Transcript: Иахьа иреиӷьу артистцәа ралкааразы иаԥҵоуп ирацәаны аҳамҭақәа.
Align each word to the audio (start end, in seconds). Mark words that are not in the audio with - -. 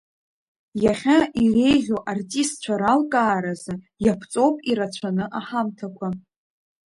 Иахьа 0.83 1.17
иреиӷьу 1.43 2.01
артистцәа 2.11 2.73
ралкааразы 2.81 3.73
иаԥҵоуп 4.05 4.55
ирацәаны 4.69 5.25
аҳамҭақәа. 5.39 6.07